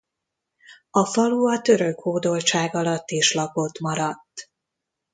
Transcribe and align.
A 0.91 1.05
falu 1.05 1.45
a 1.47 1.61
török 1.61 1.99
hódoltság 1.99 2.75
alatt 2.75 3.09
is 3.11 3.33
lakott 3.33 3.79
maradt. 3.79 4.51